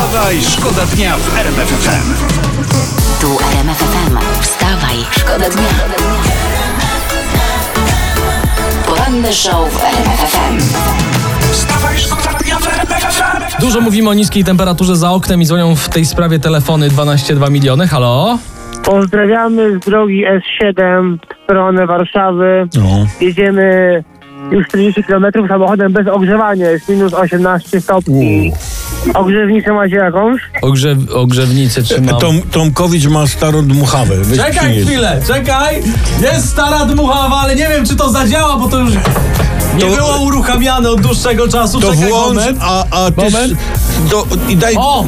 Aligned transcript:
Wstawaj, 0.00 0.40
szkoda 0.42 0.86
dnia 0.86 1.16
w 1.16 1.38
RMF 1.38 1.68
FM. 1.68 2.14
Tu 3.20 3.38
RMF 3.52 3.78
FM. 3.78 4.40
Wstawaj, 4.40 4.96
szkoda 5.10 5.50
dnia. 5.50 5.68
Poranny 8.86 9.32
show 9.32 9.72
w 9.72 9.84
RMF 9.84 10.20
FM. 10.20 10.58
Wstawaj, 11.52 11.98
szkoda 11.98 12.38
dnia 12.38 12.56
w 12.58 12.66
RMF 12.68 13.02
FM. 13.02 13.60
Dużo 13.60 13.80
mówimy 13.80 14.10
o 14.10 14.14
niskiej 14.14 14.44
temperaturze 14.44 14.96
za 14.96 15.10
oknem 15.10 15.42
i 15.42 15.46
dzwonią 15.46 15.76
w 15.76 15.88
tej 15.88 16.06
sprawie 16.06 16.38
telefony 16.38 16.88
12,2 16.88 17.50
miliony. 17.50 17.88
Halo? 17.88 18.38
Pozdrawiamy 18.84 19.78
z 19.78 19.84
drogi 19.84 20.24
S7 20.26 21.18
w 21.18 21.44
stronę 21.44 21.86
Warszawy. 21.86 22.68
No. 22.76 23.06
Jedziemy 23.20 24.04
już 24.50 24.68
40 24.68 25.04
km 25.04 25.26
samochodem 25.48 25.92
bez 25.92 26.06
ogrzewania, 26.08 26.70
jest 26.70 26.88
minus 26.88 27.14
18 27.14 27.80
stopni. 27.80 28.52
Ogrzewnicę 29.14 29.72
macie 29.72 29.96
jakąś? 29.96 30.40
Ogrze 30.62 30.96
ogrzewnicę 31.14 31.82
trzymam. 31.82 32.20
Tom, 32.20 32.42
Tomkowicz 32.42 33.06
ma 33.06 33.26
starą 33.26 33.66
dmuchawę. 33.66 34.16
Weź 34.16 34.38
Czekaj 34.38 34.52
przynieś. 34.70 34.84
chwilę, 34.84 35.20
czekaj! 35.26 35.82
Jest 36.22 36.48
stara 36.48 36.84
dmuchawa, 36.84 37.36
ale 37.36 37.56
nie 37.56 37.68
wiem 37.68 37.86
czy 37.86 37.96
to 37.96 38.10
zadziała, 38.10 38.56
bo 38.56 38.68
to 38.68 38.78
już 38.78 38.90
nie 39.74 39.80
To- 39.80 39.96
było 39.96 40.18
uruchamiane 40.20 40.90
od 40.90 41.00
dłuższego 41.00 41.48
czasu. 41.48 41.80
To 41.80 41.92
czekaj 41.92 42.08
włącz, 42.08 42.34
moment. 42.36 42.58
a, 42.60 42.84
a 42.90 43.10
ty... 43.10 43.16
Moment. 43.30 43.54
Do, 44.10 44.26
I 44.48 44.56
daj... 44.56 44.74
O! 44.78 45.04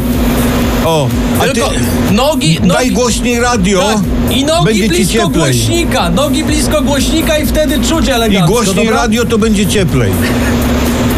O 0.84 1.08
a 1.40 1.44
ty... 1.44 1.48
Tylko 1.52 1.70
nogi, 2.10 2.54
Daj 2.60 2.68
nogi, 2.68 2.90
głośniej 2.90 3.40
radio. 3.40 3.80
tak, 3.82 4.32
I 4.36 4.44
nogi 4.44 4.64
będzie 4.64 4.82
ci 4.82 4.88
blisko 4.88 5.12
cieplej. 5.12 5.32
głośnika, 5.32 6.10
nogi 6.10 6.44
blisko 6.44 6.82
głośnika 6.82 7.38
i 7.38 7.46
wtedy 7.46 7.80
czuć 7.88 8.06
I 8.08 8.10
elegancko, 8.10 8.48
głośniej 8.52 8.86
dobra? 8.86 9.00
radio, 9.02 9.24
to 9.24 9.38
będzie 9.38 9.66
cieplej. 9.66 10.12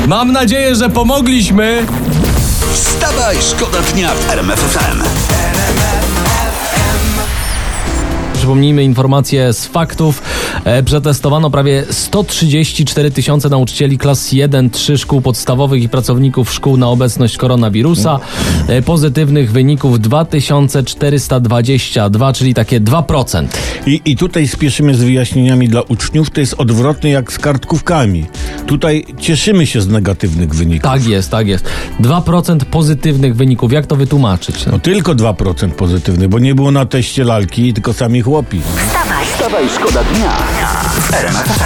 Mam 0.06 0.32
nadzieję, 0.32 0.74
że 0.74 0.90
pomogliśmy. 0.90 1.86
Wstawaj, 2.74 3.36
szkoda 3.50 3.78
dnia 3.94 4.08
w 4.14 4.30
RMF 4.30 4.60
Przypomnijmy 8.44 8.84
informacje 8.84 9.52
z 9.52 9.66
faktów. 9.66 10.22
E, 10.64 10.82
przetestowano 10.82 11.50
prawie 11.50 11.84
134 11.90 13.10
tysiące 13.10 13.48
nauczycieli 13.48 13.98
klas 13.98 14.32
1-3 14.32 14.98
szkół 14.98 15.20
podstawowych 15.20 15.82
i 15.82 15.88
pracowników 15.88 16.52
szkół 16.52 16.76
na 16.76 16.88
obecność 16.88 17.36
koronawirusa. 17.36 18.20
E, 18.68 18.82
pozytywnych 18.82 19.52
wyników 19.52 20.00
2422, 20.00 22.32
czyli 22.32 22.54
takie 22.54 22.80
2%. 22.80 23.46
I, 23.86 24.00
I 24.04 24.16
tutaj 24.16 24.48
spieszymy 24.48 24.94
z 24.94 25.02
wyjaśnieniami 25.02 25.68
dla 25.68 25.82
uczniów. 25.82 26.30
To 26.30 26.40
jest 26.40 26.54
odwrotnie 26.58 27.10
jak 27.10 27.32
z 27.32 27.38
kartkówkami. 27.38 28.26
Tutaj 28.66 29.04
cieszymy 29.20 29.66
się 29.66 29.80
z 29.80 29.88
negatywnych 29.88 30.54
wyników. 30.54 30.90
Tak 30.90 31.06
jest, 31.06 31.30
tak 31.30 31.48
jest. 31.48 31.64
2% 32.00 32.64
pozytywnych 32.64 33.36
wyników. 33.36 33.72
Jak 33.72 33.86
to 33.86 33.96
wytłumaczyć? 33.96 34.66
No 34.66 34.78
tylko 34.78 35.14
2% 35.14 35.70
pozytywnych, 35.70 36.28
bo 36.28 36.38
nie 36.38 36.54
było 36.54 36.70
na 36.70 36.86
teście 36.86 37.24
lalki, 37.24 37.74
tylko 37.74 37.92
sami 37.92 38.22
chłopi. 38.34 38.60
Wstawaj, 38.88 39.26
Wstawaj, 39.26 39.68
szkoda 39.74 40.04
dnia 40.04 40.32
RMF. 41.12 41.64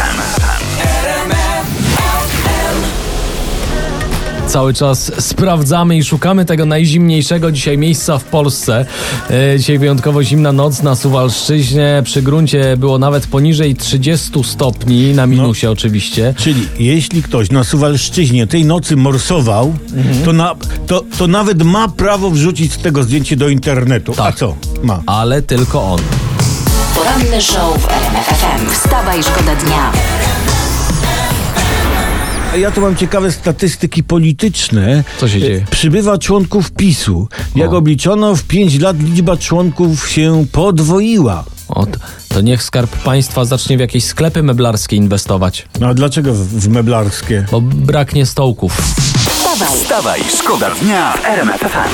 Cały 4.49 4.75
czas 4.75 5.13
sprawdzamy 5.19 5.97
i 5.97 6.05
szukamy 6.05 6.45
tego 6.45 6.67
najzimniejszego 6.67 7.53
dzisiaj 7.53 7.79
miejsca 7.79 8.19
w 8.19 8.25
Polsce. 8.25 8.87
E, 9.31 9.59
dzisiaj 9.59 9.79
wyjątkowo 9.79 10.23
zimna 10.25 10.53
noc 10.53 10.83
na 10.83 10.95
Suwalszczyźnie. 10.95 12.03
Przy 12.05 12.23
gruncie 12.23 12.77
było 12.77 12.99
nawet 12.99 13.27
poniżej 13.27 13.75
30 13.77 14.45
stopni, 14.45 15.15
na 15.15 15.27
minusie 15.27 15.67
oczywiście. 15.71 16.35
Czyli 16.37 16.69
jeśli 16.79 17.23
ktoś 17.23 17.51
na 17.51 17.65
Suwalszczyźnie 17.65 18.47
tej 18.47 18.65
nocy 18.65 18.97
morsował, 18.97 19.75
Mhm. 19.97 20.25
to, 20.25 20.33
na, 20.33 20.55
to, 20.87 21.05
to 21.19 21.27
nawet 21.27 21.63
ma 21.63 21.89
prawo 21.89 22.31
wrzucić 22.31 22.73
z 22.73 22.79
tego 22.79 23.03
zdjęcie 23.03 23.37
do 23.37 23.49
internetu. 23.49 24.13
A 24.13 24.17
Tak. 24.17 24.37
co? 24.37 24.55
Ma. 24.83 25.03
Ale 25.07 25.43
tylko 25.43 25.83
on. 25.83 26.01
Poranny 26.99 27.41
show 27.43 27.79
w 27.79 27.89
RMF 27.91 28.27
FM. 28.27 28.71
Wstawaj, 28.71 29.23
szkoda 29.23 29.55
dnia. 29.57 29.93
A 32.53 32.57
Ja 32.57 32.71
tu 32.71 32.81
mam 32.81 32.97
ciekawe 32.97 33.33
statystyki 33.33 34.03
polityczne. 34.03 35.05
Co 35.21 35.29
się 35.29 35.37
E, 35.37 35.41
dzieje? 35.41 35.65
Przybywa 35.71 36.19
członków 36.19 36.71
PiSu. 36.71 37.29
Jak 37.55 37.73
O. 37.73 37.77
obliczono, 37.77 38.35
w 38.37 38.43
5 38.45 38.79
lat 38.81 38.97
liczba 39.03 39.37
członków 39.37 40.09
się 40.11 40.47
podwoiła. 40.53 41.45
O, 41.69 41.87
to 42.29 42.41
niech 42.41 42.63
Skarb 42.63 42.97
Państwa 42.97 43.45
zacznie 43.45 43.77
w 43.77 43.81
jakieś 43.81 44.05
sklepy 44.05 44.43
meblarskie 44.43 44.97
inwestować, 44.97 45.67
No 45.81 45.87
a 45.89 45.95
dlaczego 45.95 46.35
w, 46.35 46.39
w 46.39 46.69
meblarskie? 46.69 47.45
bo 47.51 47.61
braknie 47.61 48.27
stołków. 48.27 48.77
Wstawaj, 48.77 49.69
Wstawaj, 49.83 50.21
szkoda 50.39 50.71
dnia 50.71 51.13
w 51.13 51.25
RMF 51.25 51.61
FM. 51.61 51.89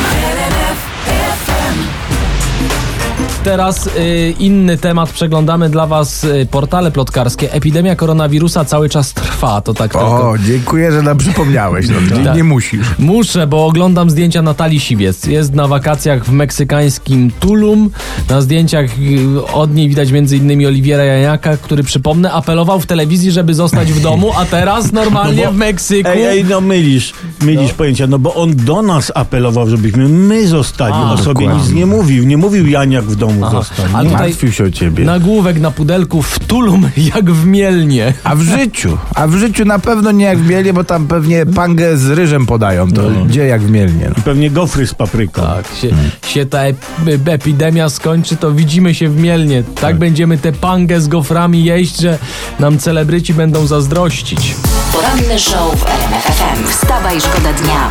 Teraz 3.44 3.86
y, 3.86 4.34
inny 4.38 4.76
temat. 4.78 5.10
Przeglądamy 5.12 5.70
dla 5.70 5.86
Was 5.86 6.24
y, 6.24 6.46
portale 6.50 6.90
plotkarskie. 6.90 7.52
Epidemia 7.52 7.96
koronawirusa 7.96 8.64
cały 8.64 8.88
czas 8.88 9.12
trwa. 9.12 9.60
To 9.60 9.74
tak 9.74 9.92
tylko. 9.92 10.30
O, 10.30 10.38
dziękuję, 10.38 10.92
że 10.92 11.02
nam 11.02 11.18
przypomniałeś. 11.18 11.86
No, 11.88 11.94
nie, 12.18 12.24
Tak. 12.24 12.36
nie 12.36 12.44
musisz. 12.44 12.86
Muszę, 12.98 13.46
bo 13.46 13.66
oglądam 13.66 14.10
zdjęcia 14.10 14.42
Natalii 14.42 14.80
Siwiec. 14.80 15.26
Jest 15.26 15.54
na 15.54 15.68
wakacjach 15.68 16.24
w 16.24 16.32
meksykańskim 16.32 17.30
Tulum. 17.40 17.90
Na 18.30 18.40
zdjęciach 18.40 18.86
y, 18.98 19.52
od 19.52 19.74
niej 19.74 19.88
widać 19.88 20.08
m.in. 20.12 20.66
Oliwiera 20.66 21.04
Janiaka, 21.04 21.56
który 21.56 21.82
przypomnę, 21.82 22.32
apelował 22.32 22.80
w 22.80 22.86
telewizji, 22.86 23.30
żeby 23.30 23.54
zostać 23.54 23.92
w 23.92 24.00
domu, 24.00 24.30
a 24.38 24.44
teraz 24.44 24.92
normalnie 25.02 25.42
No 25.44 25.48
bo- 25.48 25.52
w 25.54 25.56
Meksyku. 25.56 26.08
Ej, 26.12 26.24
ej, 26.24 26.44
no 26.44 26.60
mylisz, 26.60 27.12
mylisz 27.42 27.72
pojęcia, 27.72 28.06
no 28.06 28.18
bo 28.18 28.34
on 28.34 28.56
do 28.56 28.82
nas 28.82 29.12
apelował, 29.14 29.68
żebyśmy 29.68 30.08
my 30.08 30.48
zostali. 30.48 30.94
A, 30.94 31.12
o 31.12 31.18
sobie 31.18 31.46
dokładnie. 31.46 31.62
nic 31.64 31.72
nie 31.72 31.86
mówił. 31.86 32.24
Nie 32.24 32.36
mówił 32.36 32.66
Janiak 32.66 33.04
w 33.04 33.16
domu 33.16 33.33
zostań. 33.40 33.86
A 33.94 34.02
Nie. 34.02 34.10
tutaj 34.10 34.28
Martwił 34.28 34.52
się 34.52 34.64
o 34.64 34.70
ciebie. 34.70 35.04
nagłówek 35.04 35.60
na 35.60 35.70
pudelku 35.70 36.22
w 36.22 36.38
Tulum 36.38 36.88
jak 37.14 37.30
w 37.30 37.46
Mielnie. 37.46 38.12
A 38.24 38.34
w 38.34 38.40
życiu? 38.40 38.98
A 39.14 39.26
w 39.26 39.34
życiu 39.34 39.64
na 39.64 39.78
pewno 39.78 40.12
nie 40.12 40.24
jak 40.24 40.38
w 40.38 40.48
Mielnie, 40.48 40.72
bo 40.72 40.84
tam 40.84 41.06
pewnie 41.06 41.46
pangę 41.46 41.96
z 41.96 42.10
ryżem 42.10 42.46
podają. 42.46 42.92
To 42.92 43.02
gdzie 43.26 43.46
jak 43.46 43.60
w 43.62 43.70
Mielnie? 43.70 44.08
No. 44.16 44.22
Pewnie 44.24 44.50
gofry 44.50 44.86
z 44.86 44.94
papryką. 44.94 45.42
Tak, 45.42 45.66
się, 45.80 45.88
się 46.28 46.46
ta 46.46 46.58
ep- 46.58 47.28
epidemia 47.30 47.88
skończy, 47.88 48.36
to 48.36 48.52
widzimy 48.52 48.94
się 48.94 49.08
w 49.08 49.16
Mielnie. 49.20 49.62
Tak, 49.80 49.96
będziemy 49.98 50.38
tę 50.38 50.52
pangę 50.52 51.00
z 51.00 51.08
goframi 51.08 51.64
jeść, 51.64 51.96
że 52.00 52.18
nam 52.60 52.78
celebryci 52.78 53.34
będą 53.34 53.66
zazdrościć. 53.66 54.54
poranny 54.92 55.38
show 55.38 55.80
w 55.80 55.86
RMF 55.86 56.24
FM. 56.24 56.66
Wstawaj, 56.68 57.20
szkoda 57.20 57.52
dnia. 57.52 57.90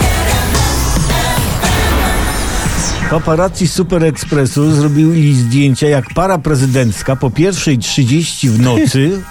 Paparazzi 3.13 3.67
Super 3.67 4.03
Expressu 4.03 4.71
zrobili 4.71 5.35
zdjęcia, 5.35 5.87
jak 5.87 6.05
para 6.15 6.37
prezydencka 6.37 7.15
po 7.15 7.31
pierwszej 7.31 7.77
30 7.77 8.49
w 8.49 8.59
nocy 8.59 9.21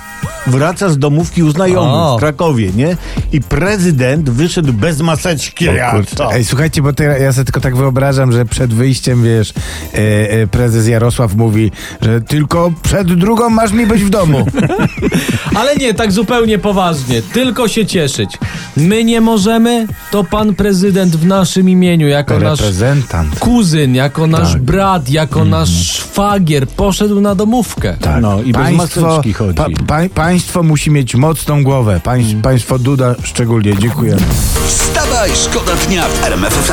wraca 0.47 0.91
z 0.91 0.99
domówki 0.99 1.43
u 1.43 1.51
znajomych 1.51 1.95
O. 1.95 2.17
w 2.17 2.21
Krakowie, 2.21 2.71
nie? 2.77 2.97
I 3.33 3.41
prezydent 3.41 4.31
wyszedł 4.31 4.73
bez 4.73 5.01
maseczki. 5.01 5.69
O 5.69 5.73
Ja? 5.73 5.95
Ej, 6.33 6.45
słuchajcie, 6.45 6.83
bo 6.83 6.93
te, 6.93 7.05
ja 7.05 7.33
sobie 7.33 7.45
tylko 7.45 7.61
tak 7.61 7.77
wyobrażam, 7.77 8.33
że 8.33 8.45
przed 8.45 8.75
wyjściem, 8.75 9.23
wiesz, 9.25 9.53
e, 9.95 10.31
e, 10.31 10.47
prezes 10.47 10.89
Jarosław 10.89 11.35
mówi, 11.35 11.71
że 12.01 12.21
tylko 12.21 12.73
przed 12.83 13.15
drugą 13.15 13.51
masz 13.51 13.73
mi 13.73 13.87
być 13.87 14.03
w 14.05 14.11
domu. 14.11 14.47
Ale 15.61 15.77
nie, 15.77 15.95
tak 15.95 16.13
zupełnie 16.13 16.59
poważnie. 16.59 17.23
Tylko 17.23 17.69
się 17.69 17.87
cieszyć. 17.87 18.39
My 18.77 19.05
nie 19.05 19.21
możemy, 19.21 19.87
to 20.11 20.25
pan 20.25 20.55
prezydent 20.55 21.17
w 21.17 21.27
naszym 21.27 21.69
imieniu, 21.69 22.09
jako 22.09 22.39
nasz 22.39 22.61
kuzyn, 23.39 23.95
jako 23.95 24.27
nasz 24.27 24.53
Tak. 24.53 24.63
brat, 24.63 25.11
jako 25.11 25.45
nasz 25.45 25.71
szwagier 25.71 26.69
poszedł 26.69 27.21
na 27.21 27.35
domówkę. 27.35 27.97
Tak. 28.01 28.23
No, 28.23 28.43
i 28.43 28.53
bez 28.53 28.71
maseczki 28.71 29.33
chodzi. 29.33 29.55
pa, 29.87 29.99
państwo 30.15 30.63
musi 30.63 30.91
mieć 30.91 31.15
mocną 31.15 31.63
głowę. 31.63 32.01
Pań, 32.05 32.41
Państwo 32.43 32.79
Duda 32.79 33.15
szczególnie. 33.23 33.77
Dziękuję. 33.79 34.17
Wstawaj, 34.67 35.31
szkoda 35.35 35.77
dnia 35.77 36.09
w 36.09 36.25
RMF 36.25 36.69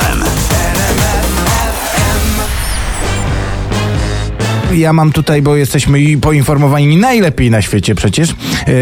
Ja 4.73 4.93
mam 4.93 5.11
tutaj, 5.11 5.41
bo 5.41 5.55
jesteśmy 5.55 5.99
poinformowani 6.21 6.97
najlepiej 6.97 7.51
na 7.51 7.61
świecie 7.61 7.95
przecież. 7.95 8.29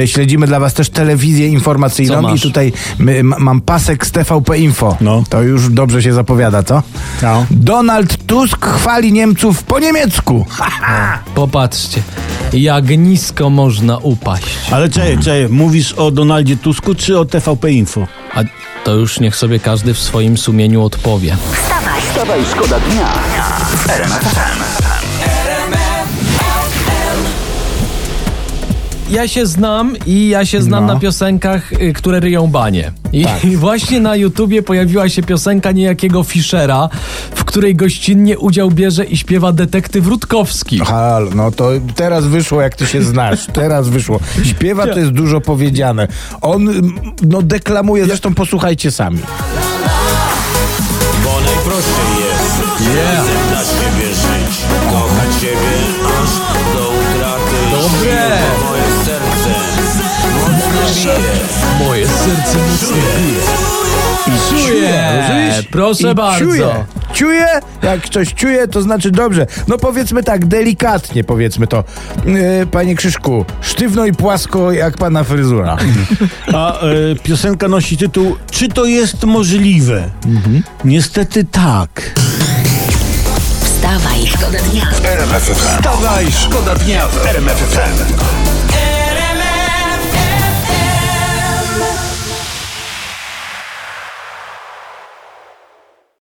E, 0.03 0.07
śledzimy 0.07 0.47
dla 0.47 0.59
was 0.59 0.73
też 0.73 0.89
telewizję 0.89 1.47
informacyjną 1.47 2.35
i 2.35 2.39
tutaj 2.39 2.73
my, 2.99 3.11
m- 3.17 3.33
mam 3.37 3.61
pasek 3.61 4.05
z 4.05 4.11
TVP 4.11 4.57
Info. 4.57 4.97
No. 5.01 5.23
To 5.29 5.41
już 5.41 5.69
dobrze 5.69 6.03
się 6.03 6.13
zapowiada, 6.13 6.63
co? 6.63 6.83
No. 7.21 7.45
Donald 7.51 8.25
Tusk 8.25 8.65
chwali 8.65 9.13
Niemców 9.13 9.63
po 9.63 9.79
niemiecku. 9.79 10.45
Popatrzcie, 11.35 12.01
jak 12.53 12.89
nisko 12.89 13.49
można 13.49 13.97
upaść. 13.97 14.45
Ale 14.71 14.89
czekaj, 14.89 15.17
czekaj, 15.17 15.47
mówisz 15.49 15.93
o 15.93 16.11
Donaldzie 16.11 16.57
Tusku 16.57 16.95
czy 16.95 17.19
o 17.19 17.25
TVP 17.25 17.71
Info? 17.71 18.07
A 18.35 18.39
to 18.83 18.95
już 18.95 19.19
niech 19.19 19.35
sobie 19.35 19.59
każdy 19.59 19.93
w 19.93 19.99
swoim 19.99 20.37
sumieniu 20.37 20.83
odpowie. 20.83 21.37
Wstawaj, 21.53 22.01
Wstawaj, 22.01 22.39
szkoda 22.55 22.79
dnia 22.79 23.07
w 23.75 25.06
ja 29.09 29.27
się 29.27 29.45
znam 29.45 29.93
i 30.05 30.27
ja 30.27 30.45
się 30.45 30.61
znam 30.61 30.85
No. 30.85 30.93
na 30.93 30.99
piosenkach, 30.99 31.73
y, 31.73 31.93
które 31.93 32.19
ryją 32.19 32.47
banie. 32.47 32.91
I 33.13 33.23
Tak. 33.23 33.45
właśnie 33.67 33.99
na 33.99 34.15
YouTubie 34.15 34.63
pojawiła 34.63 35.09
się 35.09 35.23
piosenka 35.23 35.71
niejakiego 35.71 36.23
Fischera, 36.23 36.89
w 37.35 37.43
której 37.43 37.75
gościnnie 37.75 38.37
udział 38.39 38.71
bierze 38.71 39.05
i 39.05 39.17
śpiewa 39.17 39.51
detektyw 39.51 40.07
Rutkowski. 40.07 40.79
Halo, 40.79 41.29
no 41.35 41.51
to 41.51 41.69
teraz 41.95 42.25
wyszło, 42.25 42.61
jak 42.61 42.75
ty 42.75 42.87
się 42.87 43.03
znasz. 43.03 43.45
Teraz 43.53 43.89
wyszło. 43.89 44.19
Śpiewa 44.43 44.87
to 44.87 44.99
jest 44.99 45.11
dużo 45.11 45.41
powiedziane. 45.41 46.07
On 46.41 46.91
no 47.27 47.41
deklamuje, 47.41 48.05
zresztą 48.05 48.33
posłuchajcie 48.35 48.91
sami. 48.91 49.19
Bo 51.23 51.41
najprościej 51.41 52.23
jest 52.23 52.59
razem 52.97 53.16
Proszę 65.71 66.11
I 66.11 66.15
bardzo. 66.15 66.45
Czuje. 66.45 66.85
Czuje? 67.13 67.47
Jak 67.81 68.01
ktoś 68.01 68.33
czuje, 68.33 68.67
to 68.67 68.81
znaczy 68.81 69.11
dobrze. 69.11 69.47
No 69.67 69.77
powiedzmy 69.77 70.23
tak, 70.23 70.45
delikatnie 70.45 71.23
powiedzmy 71.23 71.67
to. 71.67 71.83
Yy, 72.25 72.67
panie 72.71 72.95
Krzyszku, 72.95 73.45
sztywno 73.61 74.05
i 74.05 74.13
płasko 74.13 74.71
jak 74.71 74.97
pana 74.97 75.23
fryzura. 75.23 75.77
A 76.53 76.79
e, 76.79 76.85
piosenka 77.23 77.67
nosi 77.67 77.97
tytuł 77.97 78.35
Czy 78.51 78.67
to 78.69 78.85
jest 78.85 79.23
możliwe? 79.23 80.09
Niestety 80.85 81.43
tak. 81.43 82.11
Wstawaj, 83.63 84.27
szkoda 84.27 84.59
dnia. 84.71 84.85
Wstawaj, 85.55 86.31
szkoda 86.31 86.75
dnia 86.75 87.07
w 87.07 87.25
RMF 87.25 87.57
FM. 87.57 88.56